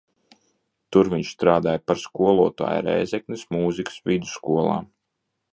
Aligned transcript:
Tur 0.95 1.09
viņš 1.11 1.33
strādāja 1.35 1.83
par 1.91 2.01
skolotāju 2.05 2.81
Rēzeknes 2.89 3.47
mūzikas 3.57 4.03
vidusskolā. 4.13 4.83